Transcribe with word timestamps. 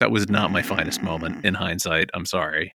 That 0.00 0.12
was 0.12 0.28
not 0.28 0.52
my 0.52 0.62
finest 0.62 1.02
moment 1.02 1.44
in 1.44 1.54
hindsight. 1.54 2.08
I'm 2.14 2.24
sorry. 2.24 2.72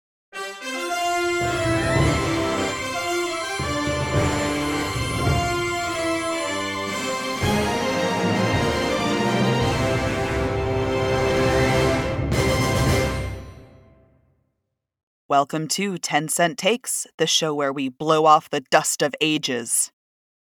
Welcome 15.28 15.68
to 15.68 15.98
10 15.98 16.28
Cent 16.28 16.58
Takes, 16.58 17.06
the 17.18 17.28
show 17.28 17.54
where 17.54 17.72
we 17.72 17.88
blow 17.88 18.26
off 18.26 18.50
the 18.50 18.62
dust 18.62 19.00
of 19.00 19.14
ages, 19.20 19.92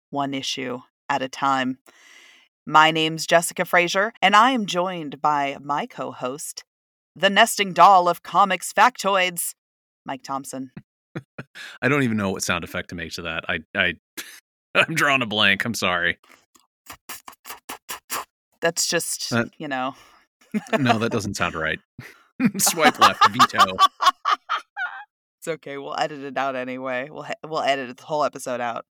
one 0.08 0.32
issue 0.32 0.80
at 1.10 1.20
a 1.20 1.28
time. 1.28 1.76
My 2.66 2.90
name's 2.90 3.26
Jessica 3.26 3.66
Frazier, 3.66 4.14
and 4.22 4.34
I 4.34 4.52
am 4.52 4.64
joined 4.64 5.20
by 5.20 5.58
my 5.62 5.86
co 5.86 6.10
host, 6.10 6.64
the 7.14 7.30
nesting 7.30 7.72
doll 7.72 8.08
of 8.08 8.22
comics 8.22 8.72
factoids, 8.72 9.54
Mike 10.04 10.22
Thompson. 10.22 10.70
I 11.82 11.88
don't 11.88 12.02
even 12.02 12.16
know 12.16 12.30
what 12.30 12.42
sound 12.42 12.64
effect 12.64 12.90
to 12.90 12.94
make 12.94 13.12
to 13.12 13.22
that. 13.22 13.44
I, 13.48 13.60
I, 13.74 13.94
I'm 14.74 14.94
drawing 14.94 15.22
a 15.22 15.26
blank. 15.26 15.64
I'm 15.64 15.74
sorry. 15.74 16.18
That's 18.60 18.86
just, 18.86 19.32
uh, 19.32 19.46
you 19.58 19.68
know. 19.68 19.94
no, 20.78 20.98
that 20.98 21.12
doesn't 21.12 21.34
sound 21.34 21.54
right. 21.54 21.78
Swipe 22.58 22.98
left, 22.98 23.26
veto. 23.30 23.76
It's 25.38 25.48
okay. 25.48 25.78
We'll 25.78 25.98
edit 25.98 26.20
it 26.20 26.36
out 26.36 26.54
anyway. 26.54 27.08
We'll 27.10 27.26
we'll 27.46 27.62
edit 27.62 27.96
the 27.96 28.02
whole 28.02 28.24
episode 28.24 28.60
out. 28.60 28.84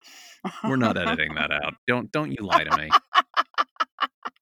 We're 0.65 0.77
not 0.77 0.97
editing 0.97 1.35
that 1.35 1.51
out. 1.51 1.75
Don't 1.87 2.11
don't 2.11 2.31
you 2.31 2.39
lie 2.41 2.65
to 2.65 2.77
me. 2.77 2.89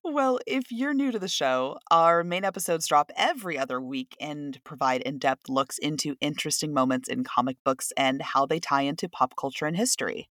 Well, 0.08 0.38
if 0.46 0.70
you're 0.70 0.94
new 0.94 1.10
to 1.10 1.18
the 1.18 1.26
show, 1.26 1.78
our 1.90 2.22
main 2.22 2.44
episodes 2.44 2.86
drop 2.86 3.10
every 3.16 3.58
other 3.58 3.80
week 3.80 4.16
and 4.20 4.62
provide 4.62 5.02
in 5.02 5.18
depth 5.18 5.48
looks 5.48 5.78
into 5.78 6.14
interesting 6.20 6.72
moments 6.72 7.08
in 7.08 7.24
comic 7.24 7.56
books 7.64 7.92
and 7.96 8.22
how 8.22 8.46
they 8.46 8.60
tie 8.60 8.82
into 8.82 9.08
pop 9.08 9.34
culture 9.36 9.66
and 9.66 9.76
history. 9.76 10.28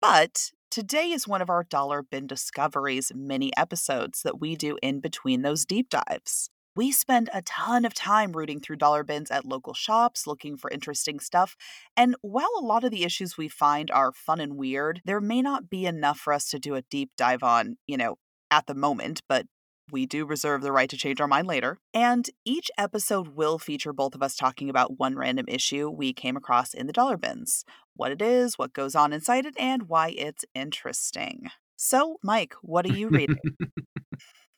But 0.00 0.52
today 0.70 1.12
is 1.12 1.28
one 1.28 1.42
of 1.42 1.50
our 1.50 1.64
Dollar 1.64 2.02
Bin 2.02 2.26
Discoveries 2.26 3.12
mini 3.14 3.52
episodes 3.56 4.22
that 4.22 4.40
we 4.40 4.56
do 4.56 4.78
in 4.82 5.00
between 5.00 5.42
those 5.42 5.64
deep 5.66 5.90
dives. 5.90 6.50
We 6.76 6.92
spend 6.92 7.30
a 7.32 7.42
ton 7.42 7.84
of 7.86 7.94
time 7.94 8.32
rooting 8.32 8.60
through 8.60 8.76
dollar 8.76 9.04
bins 9.04 9.30
at 9.30 9.46
local 9.46 9.74
shops 9.74 10.26
looking 10.26 10.56
for 10.56 10.70
interesting 10.70 11.20
stuff. 11.20 11.56
And 11.96 12.16
while 12.22 12.50
a 12.58 12.64
lot 12.64 12.84
of 12.84 12.90
the 12.90 13.04
issues 13.04 13.38
we 13.38 13.48
find 13.48 13.90
are 13.90 14.12
fun 14.12 14.40
and 14.40 14.56
weird, 14.58 15.02
there 15.04 15.20
may 15.20 15.42
not 15.42 15.70
be 15.70 15.86
enough 15.86 16.18
for 16.18 16.32
us 16.32 16.50
to 16.50 16.58
do 16.58 16.74
a 16.74 16.82
deep 16.82 17.10
dive 17.16 17.42
on, 17.42 17.78
you 17.86 17.96
know, 17.96 18.18
at 18.50 18.66
the 18.66 18.74
moment, 18.74 19.22
but 19.28 19.46
we 19.92 20.04
do 20.04 20.26
reserve 20.26 20.62
the 20.62 20.72
right 20.72 20.90
to 20.90 20.96
change 20.96 21.20
our 21.20 21.28
mind 21.28 21.46
later. 21.46 21.78
And 21.94 22.28
each 22.44 22.70
episode 22.76 23.28
will 23.36 23.58
feature 23.58 23.92
both 23.92 24.14
of 24.14 24.22
us 24.22 24.34
talking 24.34 24.68
about 24.68 24.98
one 24.98 25.16
random 25.16 25.46
issue 25.48 25.88
we 25.88 26.12
came 26.12 26.36
across 26.36 26.74
in 26.74 26.86
the 26.86 26.92
dollar 26.92 27.16
bins 27.16 27.64
what 27.94 28.12
it 28.12 28.20
is, 28.20 28.58
what 28.58 28.74
goes 28.74 28.94
on 28.94 29.12
inside 29.12 29.46
it, 29.46 29.54
and 29.58 29.84
why 29.84 30.10
it's 30.18 30.44
interesting. 30.54 31.48
So, 31.76 32.18
Mike, 32.22 32.54
what 32.60 32.84
are 32.84 32.92
you 32.92 33.08
reading? 33.08 33.38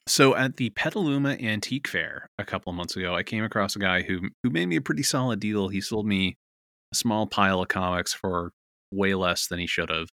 So 0.09 0.34
at 0.34 0.56
the 0.56 0.70
Petaluma 0.70 1.33
Antique 1.33 1.86
Fair 1.86 2.31
a 2.39 2.44
couple 2.44 2.70
of 2.70 2.77
months 2.77 2.97
ago, 2.97 3.14
I 3.14 3.22
came 3.22 3.44
across 3.44 3.77
a 3.77 3.78
guy 3.78 4.00
who 4.00 4.20
who 4.42 4.48
made 4.48 4.64
me 4.64 4.77
a 4.77 4.81
pretty 4.81 5.03
solid 5.03 5.39
deal. 5.39 5.69
He 5.69 5.83
sold 5.83 6.06
me 6.06 6.39
a 6.92 6.97
small 6.97 7.27
pile 7.27 7.61
of 7.61 7.69
comics 7.69 8.14
for 8.14 8.53
way 8.91 9.14
less 9.14 9.48
than 9.48 9.59
he 9.59 9.66
should 9.66 9.91
have. 9.91 10.09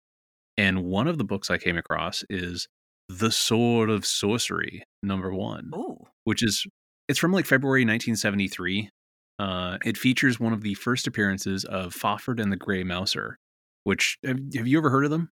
And 0.55 0.85
one 0.85 1.09
of 1.09 1.17
the 1.17 1.25
books 1.25 1.49
I 1.49 1.57
came 1.57 1.75
across 1.75 2.23
is 2.29 2.69
The 3.17 3.31
Sword 3.31 3.89
of 3.89 4.05
Sorcery, 4.05 4.83
number 5.03 5.33
one, 5.33 5.71
Ooh. 5.75 6.07
which 6.23 6.41
is 6.41 6.65
it's 7.09 7.19
from 7.19 7.33
like 7.33 7.45
February 7.45 7.81
1973. 7.81 8.89
Uh, 9.37 9.77
it 9.83 9.97
features 9.97 10.39
one 10.39 10.53
of 10.53 10.61
the 10.61 10.75
first 10.75 11.07
appearances 11.07 11.65
of 11.65 11.93
Fafhrd 11.93 12.41
and 12.41 12.51
the 12.51 12.57
Grey 12.57 12.83
Mouser, 12.83 13.37
which 13.83 14.17
have, 14.23 14.39
have 14.55 14.67
you 14.67 14.77
ever 14.77 14.89
heard 14.89 15.03
of 15.03 15.11
them? 15.11 15.29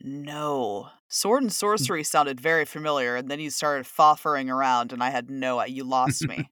No. 0.00 0.88
Sword 1.08 1.42
and 1.42 1.52
sorcery 1.52 2.02
sounded 2.02 2.40
very 2.40 2.64
familiar, 2.64 3.14
and 3.14 3.30
then 3.30 3.38
you 3.40 3.50
started 3.50 3.86
foffering 3.86 4.50
around, 4.50 4.92
and 4.92 5.02
I 5.02 5.10
had 5.10 5.30
no. 5.30 5.62
You 5.64 5.84
lost 5.84 6.26
me. 6.26 6.48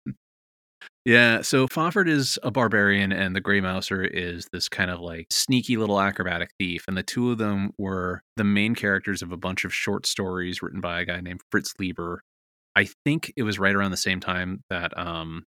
Yeah, 1.07 1.43
so 1.43 1.69
Fafhrd 1.69 2.09
is 2.09 2.37
a 2.43 2.51
barbarian, 2.51 3.13
and 3.13 3.37
the 3.37 3.41
Grey 3.41 3.61
Mouser 3.61 4.03
is 4.03 4.49
this 4.53 4.69
kind 4.69 4.91
of 4.91 4.99
like 4.99 5.29
sneaky 5.31 5.77
little 5.77 6.01
acrobatic 6.01 6.51
thief. 6.59 6.85
And 6.89 6.97
the 6.97 7.05
two 7.05 7.31
of 7.31 7.39
them 7.39 7.71
were 7.79 8.23
the 8.37 8.43
main 8.43 8.75
characters 8.75 9.23
of 9.23 9.31
a 9.31 9.37
bunch 9.37 9.65
of 9.65 9.73
short 9.73 10.05
stories 10.05 10.63
written 10.63 10.81
by 10.81 11.01
a 11.01 11.05
guy 11.05 11.21
named 11.21 11.43
Fritz 11.53 11.73
Leiber. 11.79 12.23
I 12.75 12.89
think 13.05 13.33
it 13.37 13.45
was 13.45 13.57
right 13.57 13.73
around 13.73 13.93
the 13.93 13.97
same 13.97 14.19
time 14.19 14.65
that 14.69 14.99
um, 14.99 15.45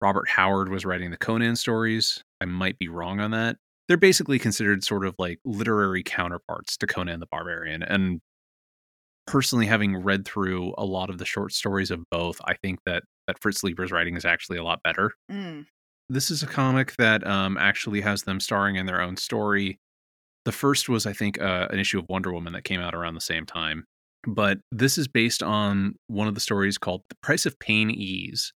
Robert 0.00 0.30
Howard 0.30 0.70
was 0.70 0.86
writing 0.86 1.10
the 1.10 1.18
Conan 1.18 1.54
stories. 1.54 2.24
I 2.40 2.46
might 2.46 2.78
be 2.78 2.88
wrong 2.88 3.20
on 3.20 3.32
that 3.32 3.58
they're 3.90 3.96
basically 3.96 4.38
considered 4.38 4.84
sort 4.84 5.04
of 5.04 5.16
like 5.18 5.40
literary 5.44 6.04
counterparts 6.04 6.76
to 6.76 6.86
Conan 6.86 7.18
the 7.18 7.26
Barbarian. 7.26 7.82
And 7.82 8.20
personally, 9.26 9.66
having 9.66 9.96
read 9.96 10.24
through 10.24 10.74
a 10.76 10.84
lot 10.84 11.10
of 11.10 11.18
the 11.18 11.24
short 11.24 11.52
stories 11.52 11.90
of 11.90 12.02
both, 12.10 12.40
I 12.44 12.54
think 12.54 12.80
that 12.86 13.04
that 13.26 13.40
Fritz 13.40 13.62
Leiber's 13.62 13.92
writing 13.92 14.16
is 14.16 14.24
actually 14.24 14.58
a 14.58 14.64
lot 14.64 14.82
better. 14.82 15.12
Mm. 15.30 15.66
This 16.08 16.30
is 16.30 16.42
a 16.42 16.46
comic 16.46 16.96
that 16.96 17.24
um, 17.26 17.56
actually 17.56 18.00
has 18.00 18.24
them 18.24 18.40
starring 18.40 18.76
in 18.76 18.86
their 18.86 19.00
own 19.00 19.16
story. 19.16 19.78
The 20.44 20.52
first 20.52 20.88
was, 20.88 21.06
I 21.06 21.12
think, 21.12 21.40
uh, 21.40 21.68
an 21.70 21.78
issue 21.78 21.98
of 21.98 22.06
Wonder 22.08 22.32
Woman 22.32 22.52
that 22.54 22.64
came 22.64 22.80
out 22.80 22.94
around 22.94 23.14
the 23.14 23.20
same 23.20 23.46
time. 23.46 23.84
But 24.26 24.58
this 24.72 24.98
is 24.98 25.06
based 25.06 25.42
on 25.42 25.94
one 26.08 26.26
of 26.26 26.34
the 26.34 26.40
stories 26.40 26.78
called 26.78 27.02
The 27.08 27.16
Price 27.22 27.46
of 27.46 27.58
Pain 27.58 27.90
Ease. 27.90 28.52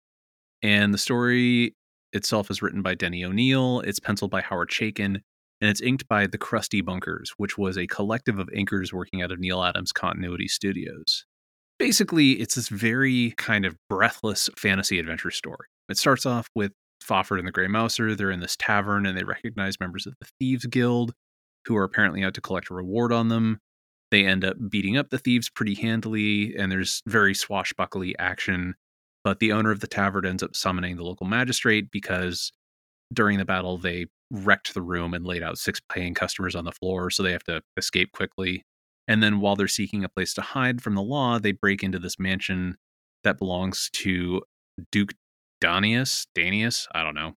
And 0.62 0.94
the 0.94 0.98
story 0.98 1.74
itself 2.12 2.50
is 2.50 2.62
written 2.62 2.82
by 2.82 2.94
Denny 2.94 3.24
O'Neil, 3.24 3.80
it's 3.80 4.00
penciled 4.00 4.30
by 4.30 4.40
Howard 4.42 4.70
Chaykin, 4.70 5.22
and 5.60 5.70
it's 5.70 5.80
inked 5.80 6.08
by 6.08 6.26
the 6.26 6.38
Crusty 6.38 6.80
Bunkers, 6.80 7.32
which 7.36 7.58
was 7.58 7.76
a 7.76 7.86
collective 7.86 8.38
of 8.38 8.48
inkers 8.48 8.92
working 8.92 9.22
out 9.22 9.32
of 9.32 9.38
Neal 9.38 9.62
Adams 9.62 9.92
Continuity 9.92 10.48
Studios. 10.48 11.24
Basically, 11.78 12.32
it's 12.32 12.54
this 12.54 12.68
very 12.68 13.32
kind 13.36 13.64
of 13.64 13.76
breathless 13.88 14.50
fantasy 14.56 14.98
adventure 14.98 15.30
story. 15.30 15.66
It 15.88 15.98
starts 15.98 16.26
off 16.26 16.48
with 16.54 16.72
Fafhrd 17.02 17.38
and 17.38 17.48
the 17.48 17.52
Grey 17.52 17.68
Mouser. 17.68 18.14
They're 18.14 18.30
in 18.30 18.40
this 18.40 18.56
tavern 18.56 19.06
and 19.06 19.16
they 19.16 19.24
recognize 19.24 19.80
members 19.80 20.06
of 20.06 20.14
the 20.20 20.28
Thieves 20.38 20.66
Guild 20.66 21.12
who 21.66 21.76
are 21.76 21.84
apparently 21.84 22.22
out 22.24 22.34
to 22.34 22.40
collect 22.40 22.70
a 22.70 22.74
reward 22.74 23.12
on 23.12 23.28
them. 23.28 23.58
They 24.10 24.26
end 24.26 24.44
up 24.44 24.56
beating 24.68 24.96
up 24.96 25.10
the 25.10 25.18
thieves 25.18 25.48
pretty 25.48 25.74
handily, 25.74 26.56
and 26.56 26.72
there's 26.72 27.00
very 27.06 27.34
swashbuckly 27.34 28.18
action 28.18 28.74
but 29.22 29.38
the 29.38 29.52
owner 29.52 29.70
of 29.70 29.80
the 29.80 29.86
tavern 29.86 30.26
ends 30.26 30.42
up 30.42 30.56
summoning 30.56 30.96
the 30.96 31.04
local 31.04 31.26
magistrate 31.26 31.90
because 31.90 32.52
during 33.12 33.38
the 33.38 33.44
battle 33.44 33.76
they 33.78 34.06
wrecked 34.30 34.74
the 34.74 34.82
room 34.82 35.14
and 35.14 35.26
laid 35.26 35.42
out 35.42 35.58
six 35.58 35.80
paying 35.92 36.14
customers 36.14 36.54
on 36.54 36.64
the 36.64 36.72
floor, 36.72 37.10
so 37.10 37.22
they 37.22 37.32
have 37.32 37.44
to 37.44 37.62
escape 37.76 38.12
quickly. 38.12 38.64
And 39.08 39.22
then 39.22 39.40
while 39.40 39.56
they're 39.56 39.68
seeking 39.68 40.04
a 40.04 40.08
place 40.08 40.34
to 40.34 40.42
hide 40.42 40.82
from 40.82 40.94
the 40.94 41.02
law, 41.02 41.38
they 41.38 41.52
break 41.52 41.82
into 41.82 41.98
this 41.98 42.18
mansion 42.18 42.76
that 43.24 43.38
belongs 43.38 43.90
to 43.94 44.42
Duke 44.92 45.14
Danius. 45.60 46.26
Danius, 46.36 46.86
I 46.94 47.02
don't 47.02 47.14
know. 47.14 47.34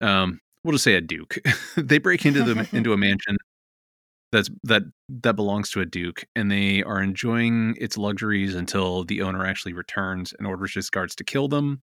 Um, 0.00 0.40
we'll 0.62 0.72
just 0.72 0.84
say 0.84 0.94
a 0.94 1.00
duke. 1.00 1.38
they 1.76 1.98
break 1.98 2.24
into 2.24 2.42
the 2.44 2.68
into 2.72 2.92
a 2.92 2.96
mansion 2.96 3.36
that's 4.34 4.50
that 4.64 4.82
that 5.08 5.36
belongs 5.36 5.70
to 5.70 5.80
a 5.80 5.86
duke 5.86 6.24
and 6.34 6.50
they 6.50 6.82
are 6.82 7.00
enjoying 7.00 7.76
its 7.80 7.96
luxuries 7.96 8.56
until 8.56 9.04
the 9.04 9.22
owner 9.22 9.46
actually 9.46 9.72
returns 9.72 10.34
and 10.36 10.46
orders 10.46 10.74
his 10.74 10.90
guards 10.90 11.14
to 11.14 11.22
kill 11.22 11.46
them 11.46 11.80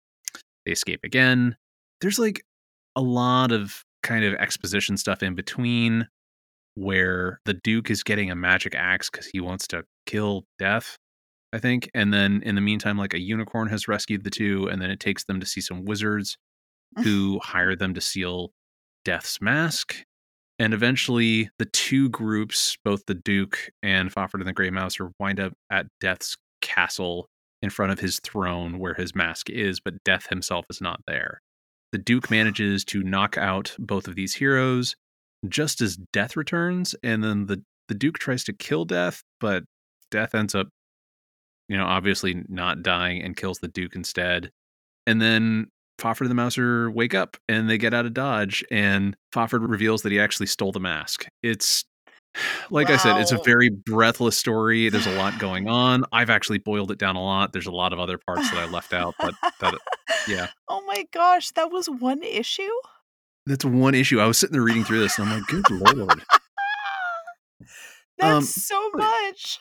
they 0.67 0.73
escape 0.73 1.01
again 1.05 1.57
there's 2.03 2.19
like 2.19 2.45
a 2.97 3.01
lot 3.01 3.53
of 3.53 3.85
kind 4.03 4.25
of 4.25 4.35
exposition 4.35 4.97
stuff 4.97 5.23
in 5.23 5.35
between 5.35 6.07
where 6.75 7.41
the 7.45 7.55
duke 7.55 7.91
is 7.91 8.03
getting 8.03 8.31
a 8.31 8.35
magic 8.35 8.75
axe 8.75 9.09
because 9.09 9.27
he 9.27 9.41
wants 9.41 9.67
to 9.67 9.85
kill 10.07 10.45
death 10.59 10.99
i 11.53 11.59
think 11.59 11.89
and 11.95 12.13
then 12.13 12.43
in 12.45 12.55
the 12.55 12.61
meantime 12.61 12.99
like 12.99 13.15
a 13.15 13.21
unicorn 13.21 13.69
has 13.69 13.89
rescued 13.89 14.25
the 14.25 14.31
two 14.31 14.67
and 14.69 14.83
then 14.83 14.91
it 14.91 15.01
takes 15.01 15.25
them 15.25 15.41
to 15.41 15.47
see 15.47 15.61
some 15.61 15.85
wizards 15.85 16.37
who 17.03 17.39
hire 17.43 17.77
them 17.77 17.95
to 17.95 18.01
seal 18.01 18.51
death's 19.05 19.41
mask 19.41 20.05
and 20.59 20.73
eventually, 20.73 21.51
the 21.59 21.65
two 21.65 22.09
groups, 22.11 22.77
both 22.85 23.07
the 23.07 23.15
Duke 23.15 23.71
and 23.83 24.13
Fafhrd 24.13 24.35
and 24.35 24.47
the 24.47 24.53
Grey 24.53 24.71
Mouser, 24.71 25.11
wind 25.19 25.41
up 25.41 25.53
at 25.71 25.87
Death's 26.01 26.37
castle 26.61 27.29
in 27.61 27.71
front 27.71 27.93
of 27.93 27.99
his 27.99 28.21
throne 28.21 28.79
where 28.79 28.95
his 28.95 29.15
mask 29.15 29.51
is, 29.51 29.81
but 29.81 30.05
Death 30.05 30.29
himself 30.29 30.67
is 30.71 30.81
not 30.81 31.01
there. 31.07 31.41
The 31.95 31.99
Duke 31.99 32.29
manages 32.29 32.85
to 32.87 33.05
knock 33.05 33.39
out 33.39 33.77
both 33.79 34.09
of 34.09 34.17
these 34.17 34.35
heroes 34.35 34.97
just 35.49 35.81
as 35.81 35.97
Death 36.13 36.37
returns, 36.37 36.97
and 37.05 37.23
then 37.23 37.47
the, 37.47 37.63
the 37.87 37.95
Duke 37.95 38.19
tries 38.19 38.43
to 38.45 38.53
kill 38.53 38.85
Death, 38.85 39.23
but 39.39 39.63
Death 40.11 40.35
ends 40.35 40.57
up, 40.57 40.67
you 41.69 41.77
know, 41.77 41.85
obviously 41.87 42.43
not 42.49 42.83
dying 42.83 43.23
and 43.23 43.37
kills 43.37 43.61
the 43.61 43.69
Duke 43.69 43.95
instead. 43.95 44.51
And 45.07 45.23
then 45.23 45.69
and 46.03 46.29
the 46.29 46.35
Mouser 46.35 46.91
wake 46.91 47.15
up 47.15 47.37
and 47.47 47.71
they 47.71 47.79
get 47.79 47.95
out 47.95 48.07
of 48.07 48.13
Dodge, 48.13 48.65
and 48.73 49.17
Fafhrd 49.33 49.65
reveals 49.65 50.03
that 50.03 50.11
he 50.11 50.19
actually 50.19 50.47
stole 50.47 50.73
the 50.73 50.81
mask. 50.81 51.29
It's 51.45 51.85
like 52.71 52.91
I 52.91 52.97
said, 52.97 53.19
it's 53.21 53.33
a 53.33 53.39
very 53.45 53.69
breathless 53.71 54.37
story. 54.37 54.89
There's 54.89 55.07
a 55.07 55.15
lot 55.17 55.39
going 55.39 55.69
on. 55.69 56.05
I've 56.13 56.31
actually 56.31 56.59
boiled 56.59 56.91
it 56.91 56.99
down 56.99 57.17
a 57.17 57.23
lot. 57.23 57.53
There's 57.53 57.67
a 57.67 57.73
lot 57.73 57.93
of 57.93 57.99
other 57.99 58.19
parts 58.19 58.51
that 58.51 58.59
I 58.59 58.67
left 58.67 58.93
out, 58.93 59.15
but 59.19 59.35
that 59.61 59.79
yeah. 60.29 60.49
Oh 60.69 60.83
my 60.87 61.07
gosh, 61.13 61.51
that 61.53 61.71
was 61.71 61.87
one 61.89 62.23
issue? 62.23 62.71
That's 63.47 63.65
one 63.65 63.95
issue. 63.95 64.21
I 64.21 64.27
was 64.27 64.39
sitting 64.39 64.55
there 64.55 64.63
reading 64.63 64.85
through 64.85 65.01
this 65.01 65.19
and 65.19 65.29
I'm 65.29 65.39
like, 65.41 65.47
good 65.47 65.71
lord. 65.71 66.23
That's 68.19 68.33
Um, 68.37 68.43
so 68.45 68.91
much. 68.95 69.59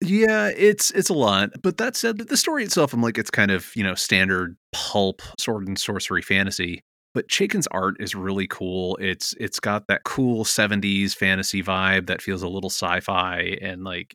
Yeah, 0.00 0.50
it's 0.56 0.90
it's 0.92 1.08
a 1.10 1.14
lot. 1.14 1.50
But 1.62 1.78
that 1.78 1.96
said, 1.96 2.18
the 2.18 2.36
story 2.36 2.62
itself, 2.64 2.92
I'm 2.92 3.02
like, 3.02 3.18
it's 3.18 3.30
kind 3.30 3.50
of, 3.50 3.74
you 3.74 3.82
know, 3.82 3.94
standard 3.94 4.56
pulp 4.72 5.20
sword 5.38 5.66
and 5.66 5.78
sorcery 5.78 6.22
fantasy. 6.22 6.84
But 7.14 7.28
Chaykin's 7.28 7.66
art 7.68 7.96
is 8.00 8.14
really 8.14 8.46
cool. 8.46 8.96
It's 9.00 9.34
it's 9.40 9.60
got 9.60 9.86
that 9.88 10.04
cool 10.04 10.44
70s 10.44 11.14
fantasy 11.14 11.62
vibe 11.62 12.06
that 12.06 12.22
feels 12.22 12.42
a 12.42 12.48
little 12.48 12.70
sci-fi 12.70 13.58
and 13.60 13.84
like 13.84 14.14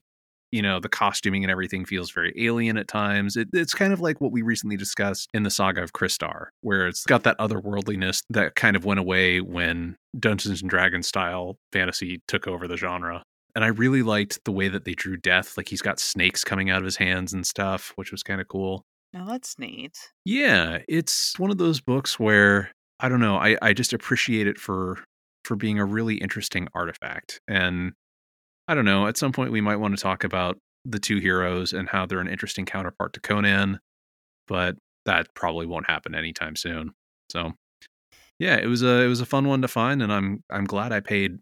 you 0.52 0.62
know 0.62 0.80
the 0.80 0.90
costuming 0.90 1.44
and 1.44 1.50
everything 1.50 1.84
feels 1.84 2.12
very 2.12 2.32
alien 2.38 2.78
at 2.78 2.88
times 2.88 3.36
it, 3.36 3.48
it's 3.54 3.74
kind 3.74 3.92
of 3.92 4.00
like 4.00 4.22
what 4.22 4.32
we 4.32 4.44
recently 4.44 4.78
discussed 4.78 5.28
in 5.34 5.42
the 5.44 5.50
saga 5.50 5.82
of 5.82 5.94
Crystar, 5.94 6.48
where 6.62 6.88
it's 6.88 7.06
got 7.06 7.24
that 7.24 7.38
otherworldliness 7.40 8.22
that 8.30 8.56
kind 8.56 8.76
of 8.76 8.86
went 8.86 9.00
away 9.00 9.42
when 9.42 9.96
dungeons 10.20 10.62
and 10.62 10.70
dragons 10.70 11.08
style 11.08 11.58
fantasy 11.72 12.22
took 12.28 12.48
over 12.48 12.68
the 12.68 12.78
genre 12.78 13.24
and 13.56 13.64
I 13.64 13.68
really 13.68 14.02
liked 14.02 14.44
the 14.46 14.52
way 14.52 14.68
that 14.68 14.86
they 14.86 14.94
drew 14.94 15.18
Death. 15.18 15.58
Like 15.58 15.70
he's 15.70 15.82
got 15.82 16.00
snakes 16.00 16.44
coming 16.44 16.70
out 16.70 16.80
of 16.80 16.86
his 16.86 16.96
hands 16.96 17.34
and 17.34 17.46
stuff, 17.46 17.94
which 17.96 18.12
was 18.12 18.24
kind 18.24 18.42
of 18.42 18.48
cool. 18.48 18.86
Now 19.14 19.26
that's 19.26 19.60
neat. 19.60 19.98
Yeah, 20.26 20.80
it's 20.88 21.38
one 21.38 21.52
of 21.52 21.58
those 21.60 21.80
books 21.80 22.20
where 22.20 22.72
I 23.04 23.10
don't 23.10 23.20
know. 23.20 23.36
I 23.36 23.58
I 23.62 23.74
just 23.74 23.94
appreciate 23.94 24.48
it 24.48 24.58
for 24.58 24.98
for 25.44 25.56
being 25.56 25.78
a 25.78 25.86
really 25.86 26.16
interesting 26.16 26.70
artifact. 26.74 27.42
And 27.48 27.92
I 28.68 28.74
don't 28.76 28.86
know. 28.86 29.08
At 29.08 29.18
some 29.18 29.34
point, 29.34 29.52
we 29.52 29.62
might 29.62 29.76
want 29.76 29.96
to 29.96 30.02
talk 30.02 30.24
about 30.24 30.58
the 30.86 31.00
two 31.00 31.20
heroes 31.20 31.74
and 31.74 31.90
how 31.90 32.06
they're 32.06 32.20
an 32.20 32.30
interesting 32.30 32.66
counterpart 32.66 33.14
to 33.14 33.20
Conan, 33.20 33.80
but 34.48 34.76
that 35.06 35.28
probably 35.36 35.66
won't 35.66 35.90
happen 35.90 36.16
anytime 36.16 36.56
soon. 36.56 36.92
So, 37.30 37.52
yeah, 38.40 38.56
it 38.56 38.68
was 38.68 38.84
a 38.84 39.02
it 39.02 39.08
was 39.08 39.20
a 39.20 39.26
fun 39.26 39.48
one 39.50 39.62
to 39.62 39.68
find, 39.68 40.02
and 40.02 40.12
I'm 40.12 40.42
I'm 40.50 40.66
glad 40.66 40.94
I 40.94 41.02
paid 41.02 41.40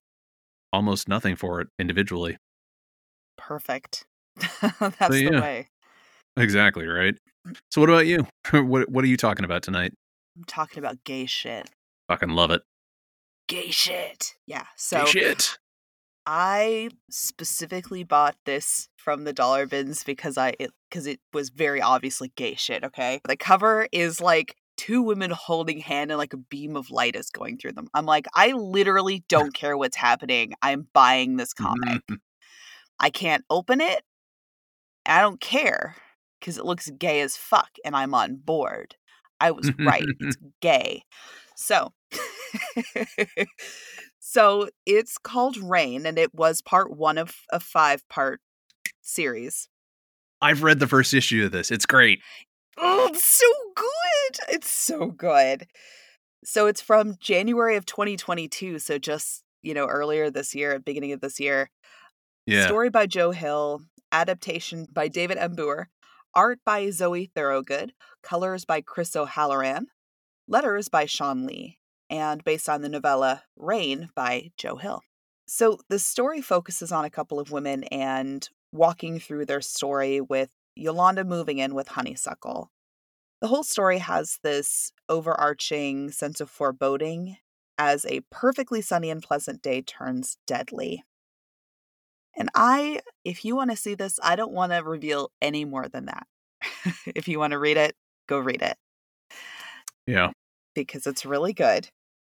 almost 0.73 1.07
nothing 1.07 1.35
for 1.35 1.61
it 1.61 1.67
individually. 1.77 2.37
Perfect. 3.37 4.05
that's 4.61 5.09
the 5.09 5.29
yeah. 5.31 5.41
way. 5.41 5.67
Exactly 6.37 6.87
right. 6.87 7.15
So, 7.69 7.81
what 7.81 7.89
about 7.91 8.07
you? 8.07 8.25
what 8.51 8.89
what 8.89 9.03
are 9.03 9.07
you 9.07 9.17
talking 9.17 9.45
about 9.45 9.61
tonight? 9.61 9.93
I'm 10.35 10.43
talking 10.45 10.79
about 10.79 11.03
gay 11.03 11.25
shit. 11.25 11.69
Fucking 12.07 12.29
love 12.29 12.51
it. 12.51 12.61
Gay 13.47 13.71
shit. 13.71 14.35
Yeah. 14.45 14.61
Gay 14.61 14.67
So 14.77 15.05
shit. 15.05 15.57
I 16.25 16.89
specifically 17.09 18.03
bought 18.03 18.35
this 18.45 18.87
from 18.95 19.23
the 19.23 19.33
dollar 19.33 19.65
bins 19.65 20.03
because 20.03 20.37
I 20.37 20.53
it 20.59 20.71
because 20.89 21.07
it 21.07 21.19
was 21.33 21.49
very 21.49 21.81
obviously 21.81 22.31
gay 22.35 22.55
shit, 22.55 22.83
okay? 22.83 23.19
The 23.27 23.35
cover 23.35 23.87
is 23.91 24.21
like 24.21 24.55
two 24.77 25.01
women 25.01 25.31
holding 25.31 25.79
hand 25.79 26.11
and 26.11 26.17
like 26.17 26.33
a 26.33 26.37
beam 26.37 26.75
of 26.75 26.91
light 26.91 27.15
is 27.15 27.29
going 27.29 27.57
through 27.57 27.73
them. 27.73 27.87
I'm 27.93 28.05
like, 28.05 28.27
I 28.33 28.51
literally 28.51 29.23
don't 29.29 29.53
care 29.53 29.77
what's 29.77 29.97
happening. 29.97 30.53
I'm 30.61 30.87
buying 30.93 31.37
this 31.37 31.53
comic. 31.53 32.05
Mhm. 32.07 32.17
I 32.99 33.09
can't 33.09 33.43
open 33.49 33.81
it. 33.81 34.03
I 35.05 35.21
don't 35.21 35.41
care 35.41 35.95
because 36.39 36.59
it 36.59 36.65
looks 36.65 36.89
gay 36.91 37.21
as 37.21 37.35
fuck 37.35 37.69
and 37.83 37.95
I'm 37.95 38.13
on 38.13 38.35
board. 38.37 38.95
I 39.41 39.51
was 39.51 39.71
right. 39.79 40.05
It's 40.19 40.37
gay. 40.61 41.03
So 41.55 41.93
So 44.19 44.69
it's 44.85 45.17
called 45.17 45.57
Rain 45.57 46.05
and 46.05 46.17
it 46.17 46.33
was 46.33 46.61
part 46.61 46.95
1 46.95 47.17
of 47.17 47.35
a 47.51 47.59
5 47.59 48.07
part 48.07 48.39
series. 49.01 49.67
I've 50.41 50.63
read 50.63 50.79
the 50.79 50.87
first 50.87 51.13
issue 51.13 51.45
of 51.45 51.51
this. 51.51 51.71
It's 51.71 51.85
great. 51.85 52.21
Oh, 52.77 53.09
it's 53.11 53.23
so 53.23 53.45
good. 53.75 54.55
It's 54.55 54.69
so 54.69 55.07
good. 55.07 55.67
So 56.45 56.67
it's 56.67 56.81
from 56.81 57.15
January 57.19 57.75
of 57.75 57.85
2022, 57.85 58.79
so 58.79 58.97
just, 58.97 59.43
you 59.61 59.73
know, 59.73 59.85
earlier 59.85 60.31
this 60.31 60.55
year, 60.55 60.79
beginning 60.79 61.11
of 61.11 61.21
this 61.21 61.39
year. 61.39 61.69
Yeah. 62.45 62.65
Story 62.65 62.89
by 62.89 63.07
Joe 63.07 63.31
Hill, 63.31 63.81
adaptation 64.11 64.87
by 64.91 65.07
David 65.07 65.37
M. 65.37 65.55
Booher, 65.55 65.85
art 66.33 66.59
by 66.65 66.89
Zoe 66.89 67.31
Thorogood, 67.33 67.93
colors 68.23 68.65
by 68.65 68.81
Chris 68.81 69.15
O'Halloran, 69.15 69.87
letters 70.47 70.89
by 70.89 71.05
Shawn 71.05 71.45
Lee, 71.45 71.79
and 72.09 72.43
based 72.43 72.67
on 72.69 72.81
the 72.81 72.89
novella 72.89 73.43
Rain 73.55 74.09
by 74.15 74.51
Joe 74.57 74.75
Hill. 74.75 75.01
So 75.47 75.79
the 75.89 75.99
story 75.99 76.41
focuses 76.41 76.91
on 76.91 77.05
a 77.05 77.09
couple 77.09 77.39
of 77.39 77.51
women 77.51 77.83
and 77.85 78.47
walking 78.71 79.19
through 79.19 79.45
their 79.45 79.61
story 79.61 80.21
with 80.21 80.49
Yolanda 80.75 81.23
moving 81.23 81.57
in 81.57 81.75
with 81.75 81.89
Honeysuckle. 81.89 82.71
The 83.41 83.47
whole 83.47 83.63
story 83.63 83.97
has 83.97 84.39
this 84.43 84.93
overarching 85.09 86.11
sense 86.11 86.39
of 86.39 86.49
foreboding 86.49 87.37
as 87.77 88.05
a 88.05 88.21
perfectly 88.29 88.81
sunny 88.81 89.09
and 89.09 89.23
pleasant 89.23 89.61
day 89.61 89.81
turns 89.81 90.37
deadly. 90.45 91.03
And 92.37 92.49
I, 92.55 93.01
if 93.23 93.43
you 93.45 93.55
want 93.55 93.71
to 93.71 93.77
see 93.77 93.95
this, 93.95 94.19
I 94.23 94.35
don't 94.35 94.53
want 94.53 94.71
to 94.71 94.79
reveal 94.79 95.31
any 95.41 95.65
more 95.65 95.87
than 95.87 96.05
that. 96.05 96.27
if 97.15 97.27
you 97.27 97.39
want 97.39 97.51
to 97.51 97.59
read 97.59 97.77
it, 97.77 97.95
go 98.27 98.39
read 98.39 98.61
it 98.61 98.77
Yeah. 100.05 100.31
because 100.73 101.07
it's 101.07 101.25
really 101.25 101.53
good. 101.53 101.89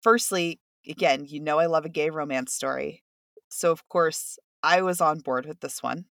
Firstly, 0.01 0.59
again, 0.87 1.25
you 1.25 1.39
know 1.39 1.59
I 1.59 1.67
love 1.67 1.85
a 1.85 1.89
gay 1.89 2.09
romance 2.09 2.53
story. 2.53 3.03
So, 3.49 3.71
of 3.71 3.87
course, 3.87 4.37
I 4.63 4.81
was 4.81 5.01
on 5.01 5.19
board 5.19 5.45
with 5.45 5.59
this 5.59 5.83
one. 5.83 6.05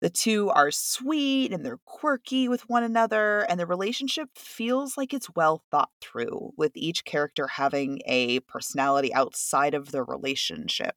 The 0.00 0.10
two 0.10 0.48
are 0.50 0.70
sweet 0.70 1.52
and 1.52 1.64
they're 1.66 1.80
quirky 1.84 2.48
with 2.48 2.68
one 2.68 2.84
another, 2.84 3.40
and 3.48 3.58
the 3.58 3.66
relationship 3.66 4.30
feels 4.36 4.96
like 4.96 5.12
it's 5.12 5.34
well 5.34 5.64
thought 5.72 5.90
through, 6.00 6.52
with 6.56 6.72
each 6.76 7.04
character 7.04 7.48
having 7.48 8.00
a 8.06 8.40
personality 8.40 9.12
outside 9.12 9.74
of 9.74 9.90
the 9.90 10.04
relationship, 10.04 10.96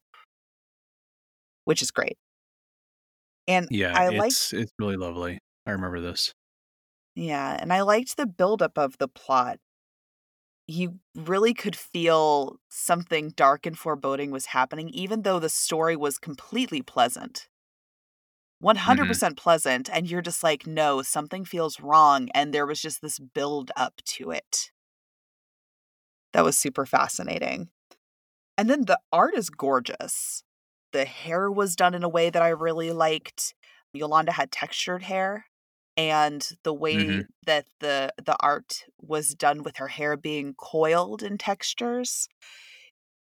which 1.64 1.82
is 1.82 1.90
great. 1.90 2.16
And 3.48 3.68
Yeah. 3.70 3.96
I 3.96 4.08
like 4.08 4.30
it's 4.30 4.52
it's 4.52 4.72
really 4.78 4.96
lovely. 4.96 5.38
I 5.66 5.72
remember 5.72 6.00
this. 6.00 6.32
Yeah, 7.14 7.56
and 7.60 7.72
I 7.72 7.82
liked 7.82 8.16
the 8.16 8.26
buildup 8.26 8.78
of 8.78 8.96
the 8.98 9.08
plot. 9.08 9.58
You 10.66 11.00
really 11.14 11.52
could 11.52 11.76
feel 11.76 12.56
something 12.70 13.30
dark 13.30 13.66
and 13.66 13.78
foreboding 13.78 14.30
was 14.30 14.46
happening, 14.46 14.88
even 14.90 15.22
though 15.22 15.38
the 15.38 15.48
story 15.48 15.96
was 15.96 16.18
completely 16.18 16.80
pleasant. 16.80 17.48
100% 18.62 18.76
mm-hmm. 18.76 19.34
pleasant, 19.34 19.90
and 19.92 20.08
you're 20.08 20.22
just 20.22 20.42
like, 20.42 20.66
no, 20.66 21.02
something 21.02 21.44
feels 21.44 21.80
wrong. 21.80 22.28
And 22.32 22.54
there 22.54 22.64
was 22.64 22.80
just 22.80 23.02
this 23.02 23.18
build 23.18 23.72
up 23.76 23.94
to 24.06 24.30
it. 24.30 24.70
That 26.32 26.44
was 26.44 26.56
super 26.56 26.86
fascinating. 26.86 27.68
And 28.56 28.70
then 28.70 28.84
the 28.86 29.00
art 29.12 29.34
is 29.34 29.50
gorgeous. 29.50 30.44
The 30.92 31.04
hair 31.06 31.50
was 31.50 31.76
done 31.76 31.94
in 31.94 32.02
a 32.04 32.08
way 32.08 32.30
that 32.30 32.42
I 32.42 32.48
really 32.50 32.92
liked. 32.92 33.54
Yolanda 33.92 34.32
had 34.32 34.52
textured 34.52 35.02
hair, 35.04 35.46
and 35.96 36.46
the 36.64 36.74
way 36.74 37.12
Mhm. 37.12 37.26
that 37.46 37.66
the 37.80 38.12
the 38.22 38.36
art 38.40 38.84
was 38.98 39.34
done 39.34 39.62
with 39.62 39.76
her 39.78 39.88
hair 39.88 40.16
being 40.16 40.54
coiled 40.54 41.22
in 41.22 41.38
textures, 41.38 42.28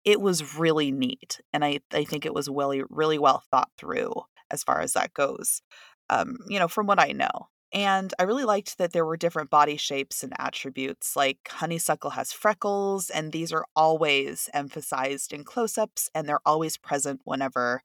it 0.03 0.21
was 0.21 0.57
really 0.57 0.91
neat. 0.91 1.39
And 1.53 1.65
I, 1.65 1.79
I 1.91 2.03
think 2.05 2.25
it 2.25 2.33
was 2.33 2.47
really, 2.49 2.83
really 2.89 3.17
well 3.19 3.43
thought 3.51 3.71
through 3.77 4.13
as 4.49 4.63
far 4.63 4.79
as 4.81 4.93
that 4.93 5.13
goes. 5.13 5.61
Um, 6.09 6.37
you 6.47 6.59
know, 6.59 6.67
from 6.67 6.87
what 6.87 6.99
I 6.99 7.11
know. 7.11 7.49
And 7.73 8.13
I 8.17 8.23
really 8.23 8.45
liked 8.45 8.77
that 8.77 8.93
there 8.93 9.05
were 9.05 9.17
different 9.17 9.49
body 9.49 9.75
shapes 9.75 10.23
and 10.23 10.33
attributes. 10.39 11.15
Like 11.15 11.39
Honeysuckle 11.49 12.11
has 12.11 12.31
freckles, 12.31 13.09
and 13.09 13.31
these 13.31 13.51
are 13.51 13.65
always 13.75 14.49
emphasized 14.53 15.33
in 15.33 15.43
close 15.43 15.77
ups, 15.77 16.09
and 16.15 16.27
they're 16.27 16.39
always 16.45 16.77
present 16.77 17.21
whenever 17.25 17.81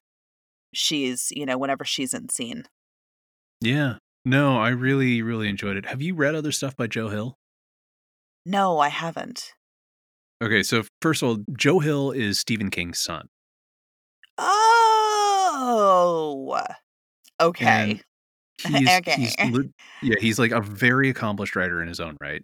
she's, 0.73 1.33
you 1.33 1.45
know, 1.45 1.59
whenever 1.59 1.85
she's 1.85 2.15
in 2.15 2.29
scene. 2.29 2.65
Yeah. 3.61 3.97
No, 4.25 4.59
I 4.59 4.69
really, 4.69 5.21
really 5.21 5.49
enjoyed 5.49 5.77
it. 5.77 5.87
Have 5.87 6.01
you 6.01 6.15
read 6.15 6.37
other 6.37 6.53
stuff 6.53 6.77
by 6.77 6.87
Joe 6.87 7.09
Hill? 7.09 7.37
No, 8.47 8.79
I 8.79 8.89
haven't. 8.89 9.55
Okay, 10.43 10.63
so 10.63 10.85
first 11.01 11.23
of 11.23 11.29
all, 11.29 11.39
Joe 11.57 11.81
Hill 11.81 12.13
is 12.13 12.39
Stephen 12.39 12.71
King's 12.71 12.99
son. 12.99 13.29
Oh, 14.39 14.63
okay. 17.41 17.65
And 17.67 18.05
he's, 18.59 18.89
Okay. 18.89 19.15
he's 19.15 19.35
yeah, 20.03 20.15
he's 20.21 20.39
like 20.39 20.53
a 20.53 20.61
very 20.61 21.09
accomplished 21.09 21.57
writer 21.57 21.81
in 21.83 21.89
his 21.89 22.01
own 22.01 22.17
right. 22.21 22.43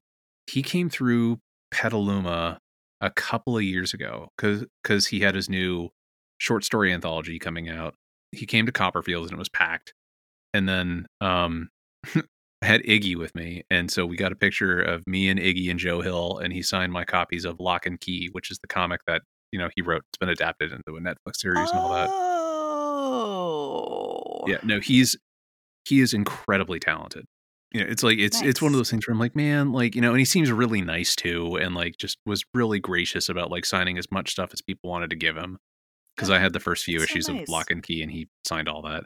He 0.50 0.62
came 0.62 0.88
through 0.90 1.38
Petaluma 1.70 2.58
a 3.00 3.10
couple 3.10 3.56
of 3.56 3.62
years 3.62 3.94
ago 3.94 4.28
because 4.36 4.64
because 4.82 5.06
he 5.08 5.20
had 5.20 5.34
his 5.34 5.48
new 5.48 5.90
short 6.38 6.64
story 6.64 6.92
anthology 6.92 7.38
coming 7.38 7.68
out. 7.68 7.94
He 8.32 8.46
came 8.46 8.66
to 8.66 8.72
Copperfields 8.72 9.24
and 9.24 9.32
it 9.32 9.38
was 9.38 9.48
packed, 9.48 9.94
and 10.52 10.68
then 10.68 11.06
um, 11.20 11.68
I 12.14 12.22
had 12.62 12.82
Iggy 12.82 13.16
with 13.16 13.34
me, 13.34 13.64
and 13.70 13.90
so 13.90 14.04
we 14.04 14.16
got 14.16 14.32
a 14.32 14.36
picture 14.36 14.80
of 14.80 15.02
me 15.06 15.28
and 15.28 15.38
Iggy 15.40 15.70
and 15.70 15.78
Joe 15.78 16.00
Hill, 16.02 16.38
and 16.38 16.52
he 16.52 16.62
signed 16.62 16.92
my 16.92 17.04
copies 17.04 17.44
of 17.44 17.58
Locke 17.60 17.86
and 17.86 18.00
Key, 18.00 18.28
which 18.32 18.50
is 18.50 18.58
the 18.58 18.68
comic 18.68 19.00
that 19.06 19.22
you 19.52 19.58
know 19.58 19.68
he 19.74 19.82
wrote. 19.82 20.02
It's 20.10 20.18
been 20.18 20.28
adapted 20.28 20.72
into 20.72 20.96
a 20.96 21.00
Netflix 21.00 21.36
series 21.36 21.70
and 21.70 21.78
all 21.78 21.92
that. 21.92 22.08
Oh. 23.10 24.44
Yeah, 24.46 24.58
no, 24.62 24.80
he's 24.80 25.16
he 25.84 26.00
is 26.00 26.14
incredibly 26.14 26.80
talented. 26.80 27.26
You 27.72 27.82
know, 27.82 27.90
it's 27.90 28.02
like 28.02 28.18
it's 28.18 28.40
it's 28.40 28.62
one 28.62 28.72
of 28.72 28.78
those 28.78 28.90
things 28.90 29.06
where 29.06 29.12
I'm 29.12 29.20
like, 29.20 29.36
man, 29.36 29.72
like 29.72 29.94
you 29.94 30.00
know, 30.00 30.10
and 30.10 30.18
he 30.18 30.24
seems 30.24 30.50
really 30.50 30.80
nice 30.80 31.14
too, 31.14 31.56
and 31.56 31.74
like 31.74 31.96
just 31.98 32.18
was 32.24 32.44
really 32.54 32.80
gracious 32.80 33.28
about 33.28 33.50
like 33.50 33.66
signing 33.66 33.98
as 33.98 34.10
much 34.10 34.30
stuff 34.32 34.50
as 34.52 34.62
people 34.62 34.88
wanted 34.88 35.10
to 35.10 35.16
give 35.16 35.36
him. 35.36 35.58
Because 36.16 36.30
I 36.30 36.38
had 36.38 36.52
the 36.52 36.60
first 36.60 36.84
few 36.84 36.98
that's 36.98 37.10
so 37.10 37.14
issues 37.14 37.28
nice. 37.28 37.42
of 37.42 37.48
Locke 37.48 37.70
and 37.70 37.82
Key, 37.82 38.02
and 38.02 38.10
he 38.10 38.28
signed 38.46 38.68
all 38.68 38.82
that. 38.82 39.04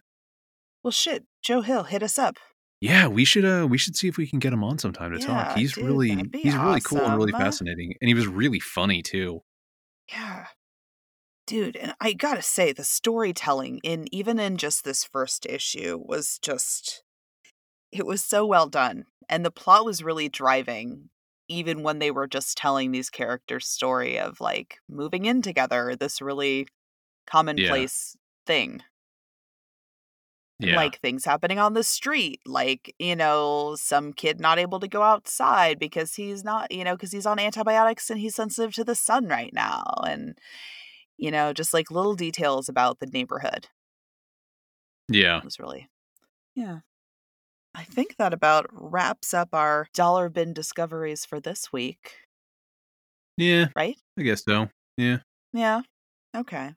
Well, 0.83 0.93
shit, 0.93 1.25
Joe 1.43 1.61
Hill, 1.61 1.85
hit 1.85 2.03
us 2.03 2.19
up. 2.19 2.37
Yeah, 2.81 3.07
we 3.07 3.25
should 3.25 3.45
uh 3.45 3.67
we 3.69 3.79
should 3.79 3.97
see 3.97 4.09
if 4.09 4.17
we 4.17 4.27
can 4.27 4.39
get 4.39 4.53
him 4.53 4.65
on 4.65 4.79
sometime 4.79 5.13
to 5.13 5.19
talk. 5.19 5.57
He's 5.57 5.75
dude, 5.75 5.85
really 5.85 6.31
he's 6.33 6.57
really 6.57 6.81
cool 6.81 7.01
and 7.01 7.17
really 7.17 7.33
awesome. 7.33 7.45
fascinating, 7.45 7.95
and 8.01 8.09
he 8.09 8.15
was 8.15 8.27
really 8.27 8.59
funny 8.61 9.03
too. 9.03 9.41
Yeah. 10.11 10.47
Dude, 11.47 11.77
and 11.77 11.95
I 12.01 12.13
gotta 12.13 12.43
say, 12.43 12.73
the 12.73 12.85
storytelling 12.85 13.81
in 13.83 14.07
even 14.15 14.39
in 14.39 14.57
just 14.57 14.85
this 14.85 15.05
first 15.05 15.45
issue 15.47 15.99
was 16.05 16.39
just 16.39 17.03
it 17.93 18.07
was 18.07 18.25
so 18.25 18.47
well 18.47 18.69
done. 18.69 19.07
And 19.29 19.45
the 19.45 19.51
plot 19.53 19.85
was 19.87 20.03
really 20.05 20.29
driving, 20.29 21.11
even 21.49 21.83
when 21.83 21.99
they 22.01 22.11
were 22.13 22.27
just 22.29 22.59
telling 22.59 22.93
these 22.93 23.11
characters' 23.11 23.69
story 23.69 24.19
of 24.19 24.41
like 24.41 24.79
moving 24.89 25.25
in 25.27 25.43
together, 25.43 25.97
this 25.97 26.21
really 26.23 26.69
commonplace 27.27 28.17
thing. 28.47 28.83
Yeah, 30.59 30.75
Like 30.77 31.01
things 31.01 31.25
happening 31.25 31.59
on 31.59 31.75
the 31.75 31.83
street, 31.83 32.41
like, 32.47 32.95
you 33.01 33.17
know, 33.17 33.75
some 33.77 34.13
kid 34.13 34.39
not 34.41 34.61
able 34.61 34.79
to 34.79 34.87
go 34.87 35.03
outside 35.03 35.81
because 35.81 36.15
he's 36.15 36.45
not, 36.45 36.71
you 36.71 36.85
know, 36.85 36.95
because 36.95 37.11
he's 37.11 37.27
on 37.27 37.41
antibiotics 37.41 38.11
and 38.11 38.21
he's 38.21 38.37
sensitive 38.37 38.73
to 38.75 38.85
the 38.85 38.95
sun 38.95 39.27
right 39.27 39.53
now. 39.53 39.83
And, 40.07 40.39
you 41.17 41.31
know, 41.31 41.53
just 41.53 41.75
like 41.75 41.91
little 41.91 42.15
details 42.15 42.69
about 42.69 42.99
the 42.99 43.07
neighborhood. 43.07 43.69
yeah, 45.09 45.39
It 45.39 45.45
was 45.45 45.59
really, 45.59 45.89
yeah. 46.55 46.81
I 47.75 47.85
think 47.85 48.17
that 48.19 48.35
about 48.35 48.67
wraps 48.71 49.33
up 49.33 49.51
our 49.53 49.87
dollar 49.95 50.29
bin 50.29 50.53
discoveries 50.53 51.25
for 51.25 51.41
this 51.41 51.73
week, 51.73 52.17
yeah. 53.37 53.69
right? 53.75 53.97
I 54.19 54.23
guess 54.23 54.45
so. 54.45 54.69
Yeah, 54.97 55.19
Yeah. 55.53 55.83
Okay. 56.37 56.75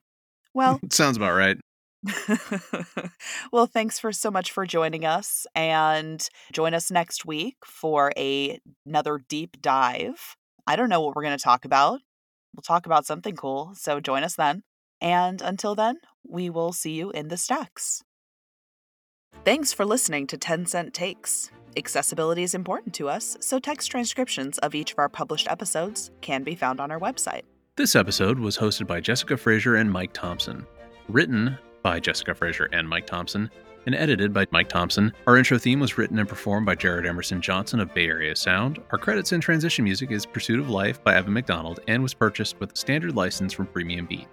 Well, 0.54 0.80
It 0.84 0.94
sounds 0.94 1.18
about 1.18 1.36
right. 1.36 1.58
well, 3.52 3.66
thanks 3.66 4.00
for 4.00 4.12
so 4.12 4.30
much 4.30 4.52
for 4.52 4.66
joining 4.66 5.06
us 5.06 5.48
and 5.56 6.28
join 6.54 6.74
us 6.74 6.92
next 6.92 7.26
week 7.26 7.56
for 7.66 8.12
a, 8.16 8.60
another 8.86 9.20
deep 9.28 9.62
dive. 9.62 10.36
I 10.68 10.76
don't 10.76 10.90
know 10.90 11.02
what 11.02 11.16
we're 11.16 11.24
going 11.24 11.38
to 11.38 11.44
talk 11.44 11.66
about. 11.66 12.00
We'll 12.56 12.62
talk 12.62 12.86
about 12.86 13.06
something 13.06 13.36
cool, 13.36 13.74
so 13.76 14.00
join 14.00 14.24
us 14.24 14.36
then. 14.36 14.64
And 15.02 15.42
until 15.42 15.76
then, 15.76 15.98
we 16.28 16.50
will 16.50 16.72
see 16.72 16.94
you 16.94 17.12
in 17.12 17.28
the 17.28 17.36
stacks. 17.36 18.02
Thanks 19.44 19.74
for 19.74 19.86
listening 19.86 20.26
to 20.28 20.38
10 20.38 20.66
Cent 20.66 20.94
Takes. 20.94 21.52
Accessibility 21.76 22.44
is 22.44 22.56
important 22.56 22.96
to 22.96 23.10
us, 23.10 23.36
so 23.42 23.60
text 23.60 23.92
transcriptions 23.92 24.58
of 24.60 24.74
each 24.74 24.94
of 24.94 25.00
our 25.00 25.10
published 25.10 25.50
episodes 25.50 26.12
can 26.22 26.44
be 26.44 26.56
found 26.56 26.80
on 26.80 26.90
our 26.90 27.00
website. 27.00 27.42
This 27.76 27.98
episode 27.98 28.40
was 28.40 28.58
hosted 28.58 28.88
by 28.88 29.02
Jessica 29.02 29.36
Frazier 29.36 29.76
and 29.76 29.92
Mike 29.92 30.14
Thompson, 30.14 30.66
written 31.10 31.58
by 31.84 32.00
Jessica 32.00 32.34
Frazier 32.34 32.70
and 32.72 32.88
Mike 32.88 33.06
Thompson, 33.06 33.52
and 33.86 33.96
edited 33.96 34.34
by 34.34 34.46
Mike 34.52 34.70
Thompson. 34.70 35.14
Our 35.28 35.38
intro 35.38 35.58
theme 35.58 35.80
was 35.80 35.98
written 35.98 36.20
and 36.20 36.28
performed 36.30 36.66
by 36.66 36.76
Jared 36.76 37.06
Emerson 37.06 37.42
Johnson 37.42 37.80
of 37.80 37.94
Bay 37.94 38.08
Area 38.08 38.36
Sound. 38.36 38.82
Our 38.92 38.98
credits 38.98 39.32
and 39.32 39.42
transition 39.42 39.84
music 39.84 40.12
is 40.12 40.26
Pursuit 40.26 40.60
of 40.60 40.70
Life 40.70 41.04
by 41.04 41.16
Evan 41.16 41.34
McDonald 41.34 41.80
and 41.88 42.02
was 42.02 42.14
purchased 42.14 42.60
with 42.60 42.74
a 42.74 42.76
standard 42.76 43.16
license 43.16 43.54
from 43.54 43.68
Premium 43.68 44.06
Beat. 44.06 44.28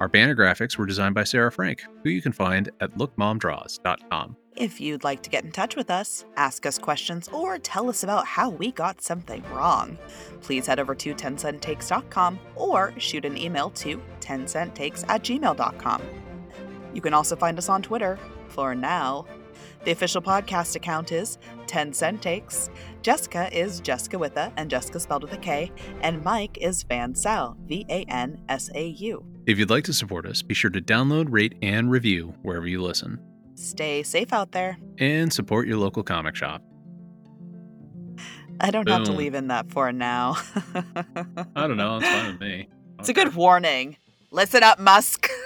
Our 0.00 0.08
banner 0.08 0.34
graphics 0.34 0.76
were 0.76 0.86
designed 0.86 1.14
by 1.14 1.24
Sarah 1.24 1.50
Frank, 1.50 1.82
who 2.02 2.10
you 2.10 2.20
can 2.20 2.32
find 2.32 2.70
at 2.80 2.92
lookmomdraws.com. 2.98 4.36
If 4.56 4.80
you'd 4.80 5.04
like 5.04 5.22
to 5.22 5.30
get 5.30 5.44
in 5.44 5.52
touch 5.52 5.76
with 5.76 5.90
us, 5.90 6.24
ask 6.36 6.64
us 6.64 6.78
questions, 6.78 7.28
or 7.28 7.58
tell 7.58 7.90
us 7.90 8.02
about 8.02 8.26
how 8.26 8.48
we 8.48 8.72
got 8.72 9.02
something 9.02 9.42
wrong, 9.52 9.98
please 10.40 10.66
head 10.66 10.80
over 10.80 10.94
to 10.94 11.14
10centtakes.com 11.14 12.38
or 12.54 12.94
shoot 12.98 13.26
an 13.26 13.36
email 13.36 13.68
to 13.70 14.00
10centtakes 14.20 15.04
at 15.08 15.22
gmail.com. 15.22 16.02
You 16.94 17.00
can 17.02 17.12
also 17.12 17.36
find 17.36 17.58
us 17.58 17.68
on 17.68 17.82
Twitter, 17.82 18.18
for 18.48 18.74
now. 18.74 19.26
The 19.84 19.92
official 19.92 20.20
podcast 20.20 20.74
account 20.74 21.12
is 21.12 21.38
10 21.68 21.92
Cent 21.92 22.20
Takes. 22.20 22.70
Jessica 23.02 23.48
is 23.56 23.80
Jessica 23.80 24.18
with 24.18 24.36
a, 24.36 24.52
and 24.56 24.68
Jessica 24.68 24.98
spelled 24.98 25.22
with 25.22 25.32
a 25.32 25.36
K, 25.36 25.70
and 26.00 26.24
Mike 26.24 26.58
is 26.60 26.82
Vansau, 26.84 27.56
V 27.66 27.86
A 27.88 28.04
N 28.08 28.42
S 28.48 28.68
A 28.74 28.88
U. 28.88 29.24
If 29.46 29.58
you'd 29.58 29.70
like 29.70 29.84
to 29.84 29.92
support 29.92 30.26
us, 30.26 30.42
be 30.42 30.54
sure 30.54 30.70
to 30.70 30.80
download, 30.80 31.26
rate, 31.30 31.54
and 31.62 31.88
review 31.90 32.34
wherever 32.42 32.66
you 32.66 32.82
listen. 32.82 33.20
Stay 33.54 34.02
safe 34.02 34.32
out 34.32 34.50
there. 34.52 34.76
And 34.98 35.32
support 35.32 35.68
your 35.68 35.78
local 35.78 36.02
comic 36.02 36.34
shop. 36.34 36.62
I 38.60 38.70
don't 38.70 38.88
have 38.88 39.04
to 39.04 39.12
leave 39.12 39.34
in 39.34 39.48
that 39.48 39.70
for 39.70 39.92
now. 39.92 40.36
I 41.54 41.66
don't 41.66 41.76
know, 41.76 41.98
it's 41.98 42.08
fine 42.08 42.32
with 42.32 42.40
me. 42.40 42.68
It's 42.98 43.08
a 43.08 43.12
good 43.12 43.34
warning. 43.34 43.96
Listen 44.30 44.62
up, 44.62 44.78
Musk. 44.78 45.28